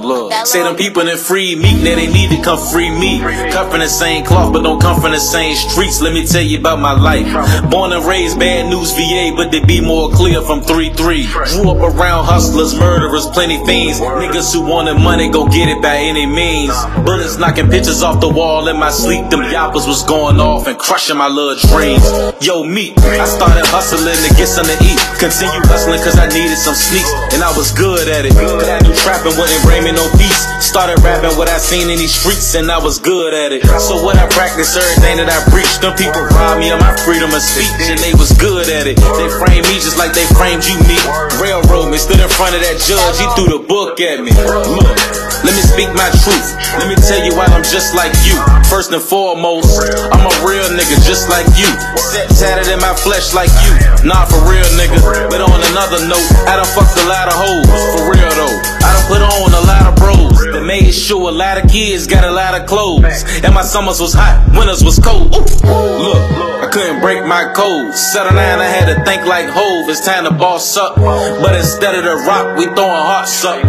Look. 0.00 0.32
Say 0.46 0.62
them 0.62 0.76
people 0.76 1.04
that 1.04 1.18
free 1.18 1.56
me, 1.56 1.76
now 1.76 1.94
they 1.94 2.08
need 2.08 2.30
to 2.32 2.40
come 2.42 2.58
free 2.72 2.88
me. 2.88 3.20
Cut 3.52 3.70
from 3.70 3.80
the 3.80 3.88
same 3.88 4.24
cloth, 4.24 4.52
but 4.52 4.62
don't 4.62 4.80
come 4.80 5.00
from 5.00 5.12
the 5.12 5.20
same 5.20 5.54
streets. 5.54 6.00
Let 6.00 6.14
me 6.14 6.26
tell 6.26 6.40
you 6.40 6.58
about 6.58 6.80
my 6.80 6.92
life. 6.92 7.28
Born 7.70 7.92
and 7.92 8.04
raised, 8.04 8.38
bad 8.38 8.70
news 8.70 8.92
VA, 8.96 9.32
but 9.36 9.52
they 9.52 9.60
be 9.60 9.80
more 9.80 10.08
clear 10.10 10.40
from 10.40 10.62
3-3. 10.62 10.96
Grew 10.96 11.70
up 11.70 11.84
around 11.84 12.24
hustlers, 12.24 12.72
murderers, 12.74 13.26
plenty 13.28 13.60
fiends. 13.66 14.00
Niggas 14.00 14.54
who 14.54 14.62
wanted 14.64 14.96
money, 14.96 15.28
go 15.30 15.46
get 15.46 15.68
it 15.68 15.82
by 15.82 15.96
any 15.96 16.24
means. 16.24 16.72
Bullets 17.04 17.36
knocking 17.36 17.68
pictures 17.68 18.02
off 18.02 18.20
the 18.20 18.28
wall 18.28 18.68
in 18.68 18.78
my 18.78 18.90
sleep. 18.90 19.28
Them 19.28 19.44
yappers 19.52 19.86
was 19.86 20.02
going 20.04 20.40
off 20.40 20.66
and 20.66 20.78
crushing 20.78 21.18
my 21.18 21.28
little 21.28 21.60
dreams. 21.68 22.08
Yo, 22.40 22.64
me, 22.64 22.94
I 22.96 23.28
started 23.28 23.66
hustling 23.68 24.16
to 24.16 24.30
get 24.40 24.48
something 24.48 24.76
to 24.80 24.84
eat. 24.84 25.00
Continue 25.20 25.60
hustling 25.68 26.00
cause 26.00 26.16
I 26.16 26.26
needed 26.32 26.56
some 26.56 26.74
sneaks, 26.74 27.12
and 27.36 27.44
I 27.44 27.52
was 27.52 27.70
good 27.72 28.08
at 28.08 28.24
it. 28.24 28.32
Cause 28.32 28.64
I 28.64 28.80
knew 28.80 28.96
trapping 28.96 29.36
wouldn't 29.36 29.62
bring 29.62 29.84
me 29.84 29.89
no 29.94 30.06
peace. 30.18 30.46
Started 30.60 31.02
rapping 31.02 31.34
what 31.34 31.48
I 31.48 31.58
seen 31.58 31.90
in 31.90 31.98
these 31.98 32.14
streets, 32.14 32.54
and 32.54 32.70
I 32.70 32.78
was 32.78 32.98
good 32.98 33.34
at 33.34 33.50
it. 33.50 33.66
So 33.80 34.02
what 34.04 34.16
I 34.16 34.28
practiced, 34.30 34.76
everything 34.76 35.18
that 35.18 35.30
I 35.30 35.40
preached, 35.50 35.82
them 35.82 35.96
people 35.98 36.22
robbed 36.36 36.60
me 36.60 36.70
of 36.70 36.78
my 36.78 36.94
freedom 37.02 37.32
of 37.34 37.42
speech, 37.42 37.90
and 37.90 37.98
they 37.98 38.14
was 38.14 38.30
good 38.38 38.68
at 38.70 38.86
it. 38.86 38.96
They 39.00 39.28
framed 39.40 39.66
me 39.66 39.82
just 39.82 39.98
like 39.98 40.14
they 40.14 40.26
framed 40.36 40.62
you, 40.66 40.78
me. 40.86 40.98
Railroad 41.42 41.90
me, 41.90 41.98
stood 41.98 42.20
in 42.20 42.30
front 42.30 42.54
of 42.54 42.62
that 42.62 42.78
judge, 42.78 43.16
he 43.18 43.26
threw 43.34 43.58
the 43.58 43.62
book 43.66 43.98
at 43.98 44.22
me. 44.22 44.30
Look, 44.30 44.94
let 45.42 45.56
me 45.56 45.62
speak 45.64 45.90
my 45.96 46.08
truth. 46.20 46.54
Let 46.76 46.86
me 46.86 46.94
tell 47.00 47.18
you 47.18 47.34
why 47.34 47.48
I'm 47.50 47.64
just 47.64 47.96
like 47.96 48.12
you. 48.22 48.36
First 48.68 48.92
and 48.92 49.02
foremost, 49.02 49.82
I'm 50.14 50.22
a 50.22 50.34
real 50.46 50.68
nigga 50.70 51.00
just 51.02 51.26
like 51.32 51.48
you. 51.58 51.66
Set 51.98 52.30
tatted 52.38 52.70
in 52.70 52.78
my 52.78 52.94
flesh 52.94 53.34
like 53.34 53.50
you. 53.66 53.72
Nah, 54.06 54.28
for 54.28 54.38
real, 54.46 54.66
nigga. 54.78 55.00
But 55.32 55.40
on 55.42 55.58
another 55.74 56.04
note, 56.06 56.28
I 56.46 56.60
done 56.60 56.70
fucked 56.70 56.94
a 57.00 57.06
lot 57.08 57.26
of 57.26 57.34
hoes. 57.34 57.66
For 57.66 58.12
real 58.12 58.30
though, 58.38 58.56
I 58.82 58.88
done 58.94 59.06
put 59.08 59.22
on 59.22 59.50
a 59.52 59.62
lot 59.66 59.84
of 59.88 59.94
bros. 59.96 60.38
That 60.52 60.64
made 60.64 60.92
sure 60.92 61.28
a 61.28 61.32
lot 61.32 61.62
of 61.62 61.70
kids 61.70 62.06
got 62.06 62.24
a 62.24 62.30
lot 62.32 62.58
of 62.58 62.66
clothes. 62.66 63.24
And 63.44 63.54
my 63.54 63.62
summers 63.62 64.00
was 64.00 64.14
hot, 64.14 64.50
winters 64.56 64.82
was 64.82 64.98
cold. 64.98 65.34
Ooh. 65.34 66.00
Look, 66.00 66.22
I 66.64 66.68
couldn't 66.72 67.00
break 67.00 67.24
my 67.26 67.52
code. 67.54 67.94
Settle 67.94 68.34
down, 68.34 68.58
I 68.58 68.66
had 68.66 68.86
to 68.92 69.04
think 69.04 69.26
like 69.26 69.46
Hove. 69.48 69.88
It's 69.88 70.04
time 70.04 70.24
to 70.24 70.30
boss 70.30 70.76
up. 70.76 70.96
But 70.96 71.54
instead 71.56 71.94
of 71.94 72.04
the 72.04 72.16
rock, 72.26 72.56
we 72.56 72.64
throwing 72.66 73.04
hearts 73.04 73.44
up. 73.44 73.60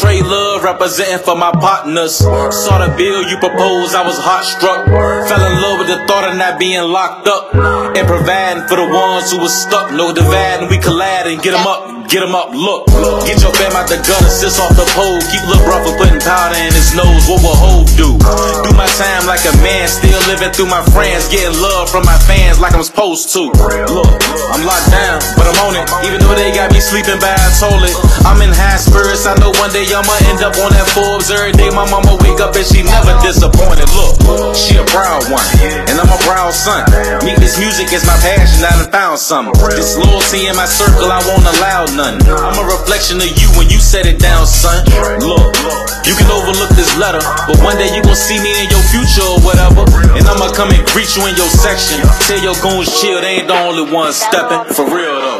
Trey 0.00 0.22
Love 0.22 0.62
representing 0.62 1.24
for 1.24 1.36
my 1.36 1.50
partners. 1.52 2.16
Saw 2.16 2.78
the 2.78 2.94
bill 2.96 3.22
you 3.28 3.36
proposed, 3.38 3.94
I 3.94 4.06
was 4.06 4.18
heart 4.18 4.44
struck. 4.44 4.86
Fell 4.86 5.42
in 5.46 5.60
love 5.62 5.78
with 5.80 5.88
the 5.88 6.06
thought 6.06 6.30
of 6.30 6.36
not 6.38 6.58
being 6.58 6.82
locked 6.82 7.26
up. 7.26 7.54
And 7.96 8.06
providing 8.06 8.66
for 8.68 8.76
the 8.76 8.86
ones 8.86 9.30
who 9.32 9.38
was 9.40 9.54
stuck. 9.54 9.90
No 9.92 10.14
dividing, 10.14 10.68
we 10.68 10.78
collide 10.78 11.26
and 11.26 11.42
get 11.42 11.54
'em 11.54 11.66
up. 11.66 11.99
Get 12.10 12.26
'em 12.26 12.34
up, 12.34 12.50
look. 12.50 12.90
Get 13.22 13.38
your 13.38 13.54
fam 13.54 13.70
out 13.78 13.86
the 13.86 13.94
gutter, 14.02 14.30
sis 14.34 14.58
off 14.58 14.74
the 14.74 14.82
pole. 14.98 15.22
Keep 15.30 15.46
Lil' 15.46 15.62
Bro 15.62 15.78
from 15.86 15.94
putting 15.94 16.18
powder 16.18 16.58
in 16.58 16.74
his 16.74 16.90
nose. 16.90 17.22
What 17.30 17.38
will 17.38 17.54
Hove 17.54 17.86
do? 17.94 18.18
Do 18.66 18.70
my 18.74 18.90
time 18.98 19.30
like 19.30 19.46
a 19.46 19.54
man, 19.62 19.86
still 19.86 20.18
living 20.26 20.50
through 20.50 20.66
my 20.66 20.82
friends. 20.90 21.30
Getting 21.30 21.54
love 21.62 21.86
from 21.86 22.02
my 22.02 22.18
fans 22.26 22.58
like 22.58 22.74
I'm 22.74 22.82
supposed 22.82 23.30
to. 23.38 23.54
Look, 23.94 24.10
I'm 24.50 24.66
locked 24.66 24.90
down, 24.90 25.22
but 25.38 25.46
I'm 25.46 25.58
on 25.62 25.78
it. 25.78 25.86
Even 26.02 26.18
though 26.18 26.34
they 26.34 26.50
got 26.50 26.74
me 26.74 26.80
sleeping 26.82 27.22
by 27.22 27.30
a 27.30 27.50
toilet. 27.62 27.94
I'm 28.26 28.42
in 28.42 28.50
high 28.50 28.82
spirits, 28.82 29.30
I 29.30 29.38
know 29.38 29.54
one 29.62 29.70
day 29.70 29.86
I'ma 29.86 30.10
end 30.26 30.42
up 30.42 30.58
on 30.58 30.74
that 30.74 30.90
Forbes. 30.90 31.30
Every 31.30 31.54
day 31.54 31.70
my 31.70 31.86
mama 31.86 32.18
wake 32.26 32.42
up 32.42 32.58
and 32.58 32.66
she 32.66 32.82
never 32.82 33.14
disappointed. 33.22 33.86
Look, 33.94 34.58
she 34.58 34.82
a 34.82 34.84
proud 34.90 35.30
one, 35.30 35.46
and 35.86 35.94
I'm 35.94 36.10
a 36.10 36.18
proud 36.26 36.50
son. 36.58 36.82
Meet 37.22 37.38
this 37.38 37.54
music 37.54 37.94
is 37.94 38.02
my 38.02 38.18
passion, 38.18 38.66
I 38.66 38.82
done 38.82 38.90
found 38.90 39.18
something. 39.22 39.54
This 39.70 39.94
loyalty 39.94 40.50
in 40.50 40.56
my 40.58 40.66
circle, 40.66 41.06
I 41.06 41.22
won't 41.22 41.46
allow 41.46 41.86
none. 41.86 41.99
I'm 42.00 42.56
a 42.56 42.64
reflection 42.64 43.20
of 43.20 43.28
you 43.36 43.48
when 43.60 43.68
you 43.68 43.76
set 43.76 44.06
it 44.06 44.18
down, 44.18 44.46
son. 44.46 44.84
Look, 45.20 45.52
you 46.08 46.16
can 46.16 46.32
overlook 46.32 46.72
this 46.72 46.96
letter, 46.96 47.20
but 47.44 47.60
one 47.60 47.76
day 47.76 47.94
you 47.94 48.02
gon' 48.02 48.16
see 48.16 48.40
me 48.40 48.56
in 48.64 48.70
your 48.70 48.80
future 48.88 49.20
or 49.20 49.40
whatever. 49.44 49.84
And 50.16 50.24
I'ma 50.24 50.48
come 50.56 50.70
and 50.72 50.80
greet 50.96 51.12
you 51.16 51.26
in 51.28 51.36
your 51.36 51.50
section. 51.52 52.00
Tell 52.24 52.40
your 52.40 52.56
goons 52.64 52.88
chill, 53.00 53.20
they 53.20 53.44
ain't 53.44 53.48
the 53.48 53.58
only 53.68 53.92
ones 53.92 54.16
stepping. 54.16 54.72
For 54.72 54.88
real 54.88 55.20
though. 55.20 55.39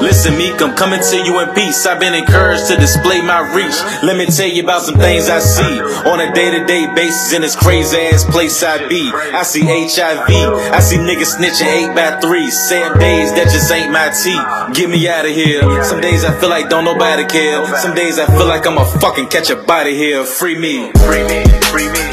Listen, 0.00 0.36
Meek, 0.38 0.60
I'm 0.62 0.74
coming 0.74 1.00
to 1.00 1.16
you 1.24 1.40
in 1.40 1.54
peace. 1.54 1.84
I've 1.86 2.00
been 2.00 2.14
encouraged 2.14 2.66
to 2.68 2.76
display 2.76 3.20
my 3.20 3.40
reach. 3.54 3.76
Let 4.02 4.16
me 4.16 4.26
tell 4.26 4.48
you 4.48 4.62
about 4.62 4.82
some 4.82 4.96
things 4.96 5.28
I 5.28 5.38
see 5.38 5.80
on 6.08 6.20
a 6.20 6.32
day 6.32 6.50
to 6.50 6.64
day 6.64 6.86
basis 6.94 7.32
in 7.34 7.42
this 7.42 7.54
crazy 7.54 7.96
ass 7.96 8.24
place 8.24 8.62
I 8.62 8.88
be. 8.88 9.10
I 9.12 9.42
see 9.42 9.62
HIV, 9.62 10.28
I 10.72 10.80
see 10.80 10.96
niggas 10.96 11.36
snitching 11.36 11.92
8 11.92 11.94
by 11.94 12.20
3 12.20 12.50
Sad 12.50 12.98
days 12.98 13.32
that 13.34 13.52
just 13.52 13.70
ain't 13.70 13.92
my 13.92 14.08
tea. 14.10 14.38
Get 14.74 14.88
me 14.90 15.08
out 15.08 15.26
of 15.26 15.32
here. 15.32 15.84
Some 15.84 16.00
days 16.00 16.24
I 16.24 16.38
feel 16.40 16.48
like 16.48 16.68
don't 16.68 16.84
nobody 16.84 17.26
care. 17.26 17.64
Some 17.76 17.94
days 17.94 18.18
I 18.18 18.26
feel 18.26 18.48
like 18.48 18.66
I'ma 18.66 18.84
fucking 18.84 19.28
catch 19.28 19.50
a 19.50 19.56
body 19.56 19.94
here. 19.94 20.24
Free 20.24 20.58
me. 20.58 20.92
Free 21.06 21.24
me, 21.24 21.44
free 21.72 21.88
me, 21.88 22.04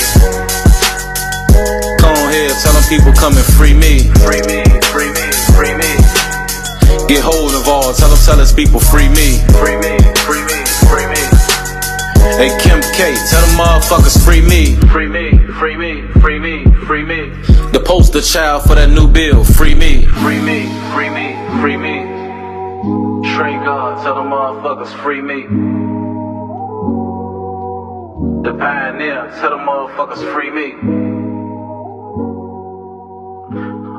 Come 2.00 2.16
on 2.16 2.32
here, 2.32 2.50
tell 2.62 2.74
them 2.74 2.84
people 2.90 3.14
come 3.14 3.36
and 3.36 3.46
free 3.56 3.74
me, 3.74 4.00
free 4.24 4.42
me, 4.44 4.64
free 4.92 5.12
me, 5.12 5.35
Get 7.08 7.22
hold 7.24 7.54
of 7.54 7.68
all, 7.68 7.94
tell 7.94 8.10
them 8.10 8.18
tell 8.26 8.42
us 8.42 8.52
people 8.52 8.80
free 8.80 9.08
me. 9.10 9.38
free 9.62 9.78
me, 9.78 9.94
free 10.26 10.42
me, 10.42 10.58
free 10.90 11.06
me, 11.06 11.22
Hey 12.34 12.50
Kim 12.66 12.82
K, 12.98 13.14
tell 13.30 13.46
them 13.46 13.54
motherfuckers 13.54 14.18
free 14.26 14.42
me. 14.42 14.76
free 14.90 15.08
me, 15.08 15.38
free 15.54 15.78
me, 15.78 16.02
free 16.20 16.40
me, 16.40 16.64
free 16.88 17.04
me, 17.04 17.30
The 17.74 17.84
poster 17.86 18.22
child 18.22 18.64
for 18.64 18.74
that 18.74 18.90
new 18.90 19.08
bill, 19.08 19.44
free 19.44 19.76
me. 19.76 20.08
free 20.08 20.42
me, 20.42 20.66
free 20.94 21.12
me, 21.12 21.38
free 21.62 21.78
me. 21.78 22.02
Trey 23.36 23.54
God, 23.64 24.02
tell 24.04 24.16
them 24.16 24.30
motherfuckers 24.32 24.94
free 25.04 25.22
me. 25.22 25.44
The 28.42 28.58
pioneer, 28.58 29.32
tell 29.40 29.52
them 29.52 29.60
motherfuckers 29.60 30.34
free 30.34 30.50
me. 30.50 30.74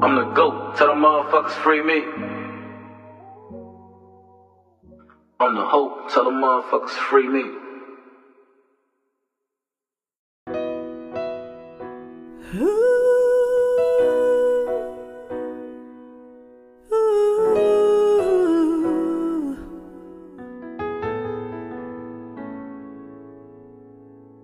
I'm 0.03 0.17
the 0.17 0.25
GOAT, 0.35 0.77
tell 0.77 0.89
them 0.89 1.03
motherfuckers 1.03 1.53
free 1.63 1.85
me. 1.85 2.03
I'm 5.39 5.55
the 5.55 5.67
hope, 5.67 6.11
tell 6.11 6.25
them 6.25 6.41
motherfuckers 6.41 6.89
free 6.89 7.29
me. 7.29 7.45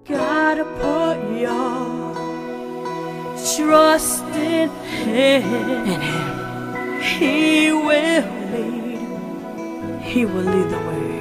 Gotta 0.07 0.65
put 0.65 1.41
your 1.41 2.15
trust 3.57 4.25
in 4.25 4.69
Him. 4.69 5.89
In 5.89 6.01
Him. 6.03 6.42
He 10.13 10.27
will 10.27 10.43
lead 10.43 10.69
the 10.69 10.77
way. 10.77 11.13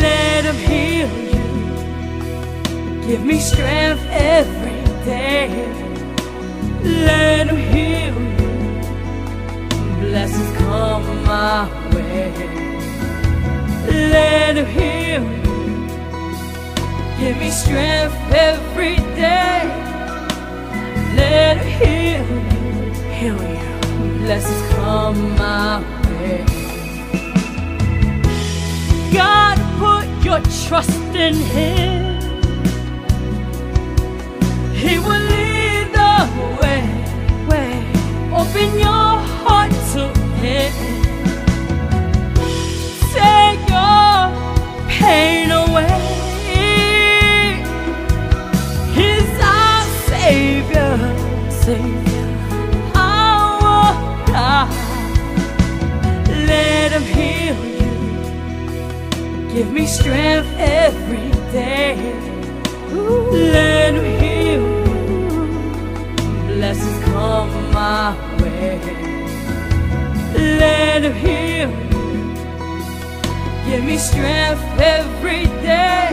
Let 0.00 0.44
Him 0.44 0.58
heal 0.68 1.10
you. 1.32 1.46
Give 3.06 3.22
me 3.24 3.38
strength 3.38 4.04
every 4.10 4.82
day. 5.04 5.48
Let 6.82 7.46
Him 7.46 7.60
heal 7.72 8.16
you. 8.40 8.48
Blessings 10.00 10.52
come 10.58 11.06
my 11.24 11.68
way. 11.94 12.32
Let 13.86 14.56
Him 14.56 14.66
heal 14.66 15.22
you. 15.22 15.54
Give 17.20 17.36
me 17.38 17.50
strength 17.50 18.16
every 18.32 18.96
day. 19.14 19.62
Let 21.14 21.58
Him 21.58 21.68
heal 21.78 22.26
you. 22.42 23.36
Heal 23.36 23.40
you. 23.52 23.75
Blessings 24.04 24.62
come 24.74 25.36
my 25.36 25.80
way. 26.08 26.44
God, 29.12 29.56
put 29.78 30.06
your 30.24 30.40
trust 30.66 31.14
in 31.14 31.34
Him. 31.34 32.04
He 34.74 34.98
will 34.98 35.24
lead 35.34 35.86
the 36.00 36.14
way. 36.60 36.82
way. 37.48 37.72
Open 38.40 38.78
your 38.78 38.95
strength 60.06 60.52
every 60.58 61.30
day. 61.50 61.96
Let 63.54 63.94
him 63.94 64.08
heal 64.20 64.64
you. 64.86 65.06
Blessings 66.46 66.98
come 67.06 67.50
my 67.72 68.14
way. 68.40 68.78
Let 70.62 71.02
him 71.06 71.16
heal 71.24 71.70
you. 71.90 72.14
Give 73.66 73.82
me 73.84 73.96
strength 73.98 74.62
every 74.78 75.46
day. 75.70 76.08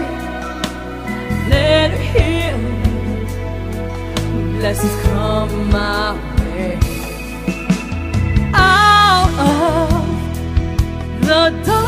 Let 1.53 1.91
him 1.91 2.03
heal 2.15 2.59
you. 2.81 2.93
Blessings 4.57 4.97
come 5.03 5.53
my 5.69 6.13
way. 6.39 6.79
Out 8.55 9.33
of 9.51 10.03
the 11.27 11.41
darkness, 11.63 11.82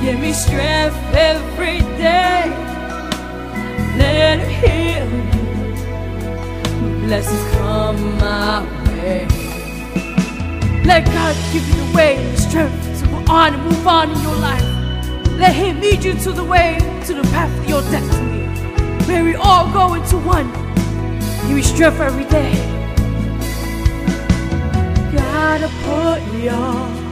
Give 0.00 0.18
me 0.20 0.32
strength 0.32 0.96
every 1.14 1.80
day. 1.96 2.50
Let 3.96 4.38
him 4.38 4.50
heal 4.62 5.08
you. 5.28 7.06
Blessings 7.06 7.54
come 7.56 8.18
my 8.18 8.62
way. 8.88 9.26
Let 10.84 11.06
God 11.06 11.34
give 11.52 11.66
you 11.68 11.74
the 11.74 11.96
way 11.96 12.16
the 12.30 12.36
strength 12.36 13.00
to 13.00 13.06
go 13.08 13.32
on 13.32 13.54
and 13.54 13.62
move 13.64 13.86
on 13.86 14.10
in 14.10 14.20
your 14.20 14.36
life. 14.36 14.74
Let 15.38 15.54
Him 15.54 15.80
lead 15.80 16.04
you 16.04 16.14
to 16.14 16.32
the 16.32 16.44
way, 16.44 16.78
to 17.06 17.14
the 17.14 17.22
path 17.24 17.58
of 17.58 17.68
your 17.68 17.82
destiny. 17.82 18.46
May 19.08 19.22
we 19.22 19.34
all 19.34 19.70
go 19.72 19.94
into 19.94 20.16
one. 20.18 20.50
Give 21.48 21.56
me 21.56 21.62
strength 21.62 22.00
every 22.00 22.24
day. 22.24 22.52
Gotta 25.12 25.68
put 25.84 26.22
your 26.40 27.03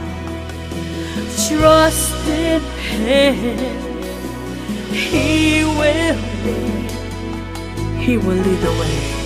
trust 1.47 2.27
in 2.27 2.61
Him. 2.61 3.57
He 4.91 5.63
will 5.63 6.17
lead. 6.45 6.91
He 8.01 8.17
will 8.17 8.35
lead 8.35 8.59
the 8.59 8.71
way. 8.79 9.22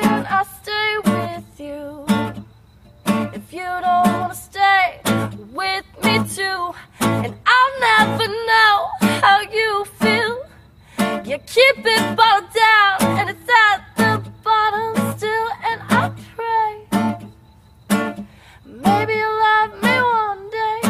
Can 0.00 0.26
I 0.26 0.42
stay 0.60 0.90
with 1.12 1.60
you 1.60 2.04
if 3.34 3.52
you 3.52 3.68
don't 3.86 4.06
want 4.20 4.32
to 4.32 4.38
stay 4.38 5.00
with 5.52 5.86
me 6.04 6.14
too? 6.36 6.74
And 7.00 7.34
I'll 7.54 7.74
never 7.80 8.28
know 8.50 8.76
how 9.22 9.40
you 9.40 9.84
feel. 10.00 10.34
You 11.24 11.38
keep 11.38 11.78
it 11.84 12.16
bottled 12.16 12.52
down, 12.52 12.96
and 13.18 13.30
it's 13.30 13.50
at 13.66 13.78
the 13.96 14.30
bottom 14.42 15.16
still. 15.16 15.48
And 15.68 15.80
I 15.88 16.12
pray 16.36 16.70
maybe 18.64 19.14
you'll 19.14 19.38
love 19.48 19.72
me 19.82 19.96
one 20.20 20.50
day. 20.50 20.80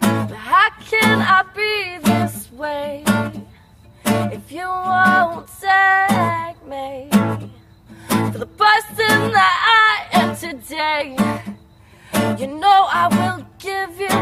But 0.00 0.38
how 0.50 0.70
can 0.90 1.18
I 1.20 1.42
be 1.54 1.98
this 1.98 2.50
way 2.52 3.04
if 4.06 4.50
you 4.52 4.66
won't 4.66 5.46
take 5.60 6.41
me 6.72 7.08
for 8.32 8.38
the 8.44 8.50
person 8.64 9.18
that 9.36 9.56
I 9.84 10.18
am 10.20 10.30
today? 10.34 11.04
You 12.40 12.46
know 12.62 12.80
I 13.00 13.04
will 13.18 13.40
give 13.68 13.92
you 14.04 14.18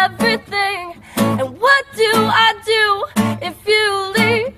everything. 0.00 0.82
And 1.16 1.48
what 1.64 1.82
do 2.02 2.10
I 2.46 2.48
do 2.74 2.86
if 3.48 3.56
you 3.72 3.86
leave? 4.16 4.50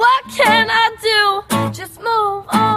What 0.00 0.22
can 0.40 0.66
I 0.70 0.86
do? 1.10 1.20
Just 1.80 1.96
move 1.98 2.44
on, 2.62 2.73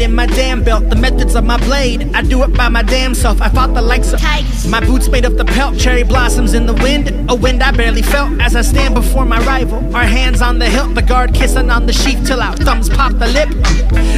In 0.00 0.14
my 0.14 0.26
damn 0.26 0.64
belt, 0.64 0.88
the 0.88 0.96
methods 0.96 1.36
of 1.36 1.44
my 1.44 1.58
blade. 1.58 2.10
I 2.14 2.22
do 2.22 2.42
it 2.42 2.52
by 2.54 2.68
my 2.68 2.82
damn 2.82 3.14
self. 3.14 3.40
I 3.40 3.48
fought 3.50 3.74
the 3.74 3.82
likes 3.82 4.12
of 4.12 4.20
Tigers. 4.20 4.66
my 4.66 4.80
boots 4.80 5.08
made 5.08 5.24
of 5.24 5.36
the 5.36 5.44
pelt, 5.44 5.78
cherry 5.78 6.02
blossoms 6.02 6.54
in 6.54 6.66
the 6.66 6.72
wind. 6.74 7.08
A 7.30 7.34
wind 7.34 7.62
I 7.62 7.70
barely 7.70 8.02
felt 8.02 8.40
as 8.40 8.56
I 8.56 8.62
stand 8.62 8.94
before 8.94 9.24
my 9.24 9.38
rival. 9.44 9.78
Our 9.94 10.04
hands 10.04 10.42
on 10.42 10.58
the 10.58 10.68
hilt, 10.68 10.94
the 10.94 11.02
guard 11.02 11.34
kissing 11.34 11.70
on 11.70 11.86
the 11.86 11.92
sheath 11.92 12.26
till 12.26 12.40
our 12.40 12.56
thumbs 12.56 12.88
pop 12.88 13.12
the 13.12 13.28
lip. 13.28 13.50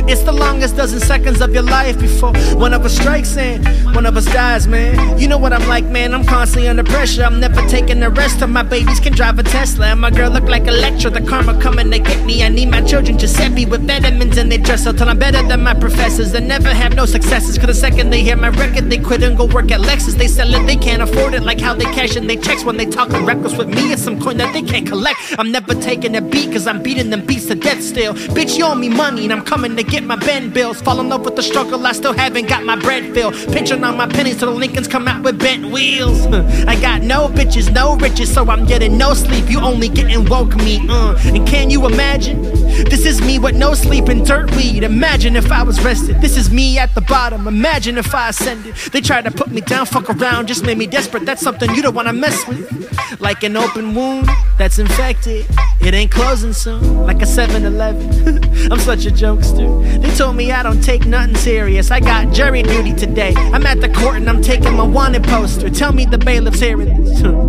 It's 0.09 0.23
the 0.23 0.33
longest 0.33 0.77
dozen 0.77 1.01
seconds 1.01 1.41
of 1.41 1.53
your 1.53 1.63
life 1.63 1.99
before 1.99 2.33
one 2.57 2.73
of 2.73 2.85
us 2.85 2.97
strikes 2.97 3.37
and 3.37 3.67
one 3.95 4.07
of 4.07 4.17
us 4.17 4.27
dies, 4.27 4.67
man. 4.67 5.19
You 5.19 5.29
know 5.29 5.39
what 5.39 5.53
I'm 5.53 5.67
like, 5.69 5.85
man. 5.85 6.15
I'm 6.15 6.25
constantly 6.25 6.69
under 6.69 6.85
pressure. 6.85 7.25
I'm 7.25 7.41
never 7.41 7.61
taking 7.69 8.03
a 8.03 8.11
rest 8.11 8.39
till 8.39 8.49
my 8.49 8.63
babies 8.63 9.01
can 9.01 9.13
drive 9.13 9.39
a 9.39 9.43
Tesla. 9.43 9.87
And 9.87 10.01
my 10.01 10.11
girl 10.11 10.31
look 10.31 10.45
like 10.45 10.67
Electra. 10.67 11.11
The 11.11 11.21
karma 11.21 11.61
coming 11.61 11.91
to 11.91 11.99
get 11.99 12.25
me. 12.25 12.43
I 12.43 12.49
need 12.49 12.71
my 12.71 12.81
children 12.83 13.19
me 13.55 13.67
with 13.67 13.87
vitamins 13.87 14.37
and 14.37 14.51
they 14.51 14.59
dress 14.59 14.87
up 14.87 14.97
till 14.97 15.09
I'm 15.09 15.19
better 15.19 15.43
than 15.47 15.64
my 15.65 15.75
professors 15.75 16.31
that 16.33 16.43
never 16.43 16.69
have 16.69 16.95
no 16.95 17.07
successes. 17.07 17.57
Cause 17.57 17.67
the 17.67 17.75
second 17.75 18.11
they 18.11 18.23
hear 18.23 18.37
my 18.37 18.51
record, 18.51 18.91
they 18.91 18.99
quit 18.99 19.23
and 19.23 19.37
go 19.37 19.47
work 19.47 19.73
at 19.73 19.81
Lexus. 19.81 20.13
They 20.13 20.29
sell 20.29 20.55
it, 20.55 20.67
they 20.67 20.77
can't 20.77 21.01
afford 21.01 21.33
it. 21.33 21.43
Like 21.43 21.59
how 21.59 21.75
they 21.75 21.87
cash 21.87 22.17
in 22.17 22.27
their 22.27 22.37
checks 22.37 22.65
when 22.65 22.77
they 22.77 22.85
talking 22.85 23.25
reckless 23.25 23.57
with 23.57 23.69
me. 23.69 23.93
It's 23.93 24.03
some 24.03 24.21
coin 24.21 24.37
that 24.37 24.53
they 24.53 24.61
can't 24.61 24.87
collect. 24.87 25.19
I'm 25.39 25.51
never 25.51 25.75
taking 25.75 26.15
a 26.17 26.21
beat 26.21 26.53
cause 26.53 26.67
I'm 26.67 26.83
beating 26.83 27.09
them 27.09 27.25
beats 27.25 27.47
to 27.47 27.55
death 27.55 27.83
still. 27.83 28.13
Bitch, 28.37 28.59
you 28.59 28.67
owe 28.67 28.75
me 28.75 28.91
money 28.91 29.25
and 29.25 29.33
I'm 29.33 29.43
coming 29.43 29.75
to 29.77 29.83
get 29.83 30.05
my 30.05 30.17
bend 30.17 30.53
bills. 30.53 30.83
Fall 30.83 31.01
in 31.01 31.09
love 31.09 31.25
with 31.25 31.35
the 31.35 31.43
struggle, 31.43 31.87
I 31.87 31.93
still 31.93 32.13
haven't 32.13 32.47
got 32.47 32.65
my 32.65 32.77
bread 32.77 33.15
filled. 33.15 33.35
Pinching 33.51 33.83
on 33.83 33.97
my 33.97 34.07
pennies 34.07 34.39
till 34.39 34.53
the 34.53 34.59
Lincolns 34.59 34.87
come 34.87 35.09
out 35.09 35.23
with 35.23 35.39
bent 35.39 35.65
wheels. 35.73 36.27
I 36.69 36.79
got 36.79 37.01
no 37.03 37.29
bitches, 37.29 37.73
no 37.73 37.97
riches, 37.97 38.33
so 38.33 38.45
I'm 38.51 38.67
getting 38.67 38.99
no 38.99 39.15
sleep. 39.15 39.49
You 39.49 39.61
only 39.61 39.89
getting 39.89 40.27
woke 40.27 40.55
me, 40.57 40.87
uh. 40.91 41.17
And 41.25 41.47
can 41.47 41.71
you 41.71 41.87
imagine? 41.87 42.43
This 42.85 43.07
is 43.07 43.21
me 43.23 43.39
with 43.39 43.57
no 43.57 43.73
sleep 43.73 44.09
and 44.09 44.27
dirt 44.27 44.55
weed. 44.57 44.83
Imagine 44.83 45.37
if 45.37 45.44
I 45.51 45.63
was 45.63 45.83
rested. 45.85 46.21
This 46.21 46.37
is 46.37 46.51
me 46.51 46.79
at 46.79 46.95
the 46.95 47.01
bottom. 47.01 47.47
Imagine 47.47 47.99
if 47.99 48.15
I 48.15 48.29
ascended. 48.31 48.75
They 48.93 49.01
tried 49.01 49.25
to 49.25 49.31
put 49.31 49.51
me 49.51 49.61
down, 49.61 49.87
fuck 49.87 50.09
around, 50.11 50.49
just 50.49 50.65
made 50.65 50.79
me 50.79 50.87
desperate. 50.87 51.25
That's 51.25 51.43
something 51.43 51.75
you 51.75 51.83
don't 51.83 51.95
wanna 51.95 52.13
mess 52.13 52.47
with. 52.47 53.21
Like 53.21 53.43
an 53.43 53.57
open 53.57 53.95
wound 53.95 54.29
that's 54.59 54.79
infected. 54.79 55.47
It 55.81 55.95
ain't 55.95 56.11
closing 56.11 56.53
soon, 56.53 57.07
like 57.07 57.23
a 57.23 57.27
7 57.27 57.65
Eleven. 57.65 58.45
I'm 58.73 58.79
such 58.79 59.07
a 59.07 59.11
jokester. 59.11 60.01
They 60.01 60.15
told 60.15 60.37
me 60.37 60.53
I 60.53 60.63
don't 60.63 60.83
take 60.83 61.07
nothing 61.07 61.37
serious. 61.37 61.91
I 61.91 62.01
got 62.01 62.33
jury 62.33 62.63
duty 62.63 62.95
today. 62.95 63.35
I'm 63.37 63.67
at 63.67 63.81
the 63.81 63.89
court 63.89 64.17
and 64.17 64.29
I'm 64.29 64.43
taking 64.43 64.75
my 64.75 64.85
wanted 64.85 65.25
poster. 65.25 65.71
Tell 65.71 65.93
me 65.93 66.07
the 66.07 66.19
bailiff's 66.19 66.61
hearing 66.61 67.05
this. 67.05 67.23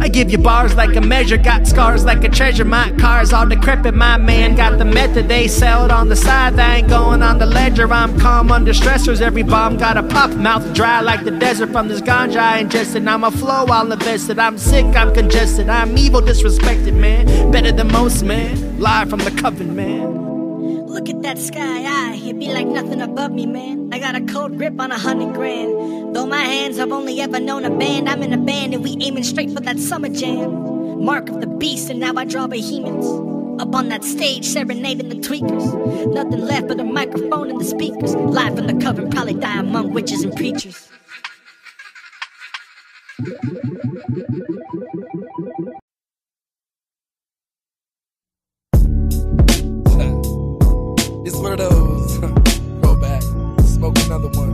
I 0.00 0.08
give 0.08 0.30
you 0.30 0.38
bars 0.38 0.74
like 0.74 0.96
a 0.96 1.00
measure, 1.00 1.36
got 1.36 1.66
scars 1.66 2.04
like 2.04 2.24
a 2.24 2.28
treasure. 2.28 2.64
My 2.64 2.92
car's 2.98 3.32
all 3.32 3.46
decrepit, 3.46 3.94
my 3.94 4.16
man 4.16 4.54
got 4.54 4.78
the 4.78 4.84
method. 4.84 5.28
They 5.28 5.48
sell 5.48 5.84
it 5.84 5.90
on 5.90 6.08
the 6.08 6.16
side, 6.16 6.56
that 6.56 6.76
ain't 6.76 6.88
going 6.88 7.22
on 7.22 7.38
the 7.38 7.46
ledger. 7.46 7.90
I'm 7.92 8.18
calm 8.18 8.52
under 8.52 8.72
stressors, 8.72 9.20
every 9.20 9.42
bomb 9.42 9.76
got 9.76 9.96
a 9.96 10.02
pop. 10.02 10.30
Mouth 10.30 10.74
dry 10.74 11.00
like 11.00 11.24
the 11.24 11.30
desert 11.30 11.70
from 11.70 11.88
this 11.88 12.00
ganja 12.00 12.36
I 12.36 12.58
ingested. 12.58 13.06
I'm 13.06 13.24
a 13.24 13.30
flow 13.30 13.66
all 13.66 13.90
invested. 13.90 14.38
I'm 14.38 14.58
sick, 14.58 14.86
I'm 14.96 15.14
congested. 15.14 15.68
I'm 15.68 15.96
evil, 15.96 16.20
disrespected, 16.20 16.94
man. 16.94 17.50
Better 17.50 17.72
than 17.72 17.88
most, 17.88 18.22
man. 18.22 18.78
Live 18.78 19.10
from 19.10 19.20
the 19.20 19.30
coven, 19.30 19.74
man. 19.74 20.13
Look 20.94 21.08
at 21.08 21.22
that 21.22 21.38
sky 21.38 21.58
eye, 21.58 22.20
it 22.24 22.38
be 22.38 22.52
like 22.52 22.68
nothing 22.68 23.00
above 23.00 23.32
me, 23.32 23.46
man. 23.46 23.90
I 23.92 23.98
got 23.98 24.14
a 24.14 24.20
cold 24.20 24.56
grip 24.56 24.80
on 24.80 24.92
a 24.92 24.96
hundred 24.96 25.34
grand. 25.34 26.14
Though 26.14 26.24
my 26.24 26.38
hands 26.38 26.76
have 26.78 26.92
only 26.92 27.20
ever 27.20 27.40
known 27.40 27.64
a 27.64 27.70
band, 27.70 28.08
I'm 28.08 28.22
in 28.22 28.32
a 28.32 28.38
band 28.38 28.74
and 28.74 28.84
we 28.84 28.96
aiming 29.00 29.24
straight 29.24 29.50
for 29.50 29.58
that 29.58 29.80
summer 29.80 30.08
jam. 30.08 31.04
Mark 31.04 31.28
of 31.30 31.40
the 31.40 31.48
beast, 31.48 31.90
and 31.90 31.98
now 31.98 32.12
I 32.16 32.24
draw 32.24 32.46
behemoths. 32.46 33.08
Up 33.60 33.74
on 33.74 33.88
that 33.88 34.04
stage, 34.04 34.44
serenading 34.44 35.08
the 35.08 35.16
tweakers. 35.16 36.14
Nothing 36.14 36.46
left 36.46 36.68
but 36.68 36.78
a 36.78 36.84
microphone 36.84 37.50
and 37.50 37.60
the 37.60 37.64
speakers. 37.64 38.14
Live 38.14 38.54
from 38.54 38.68
the 38.68 38.74
coven, 38.74 39.10
probably 39.10 39.34
die 39.34 39.58
among 39.58 39.92
witches 39.92 40.22
and 40.22 40.36
preachers. 40.36 40.88
It's 51.26 51.36
one 51.36 51.52
of 51.52 51.58
those. 51.58 52.18
Go 52.82 52.94
back, 52.96 53.22
smoke 53.62 53.96
another 54.04 54.28
one. 54.28 54.53